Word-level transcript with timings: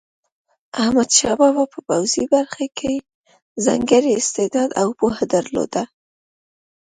احمدشاه 0.81 1.35
بابا 1.39 1.63
په 1.73 1.79
پوځي 1.87 2.23
برخه 2.35 2.65
کې 2.77 2.93
ځانګړی 3.65 4.11
استعداد 4.15 4.69
او 4.81 4.87
پوهه 4.99 5.23
درلوده. 5.33 5.83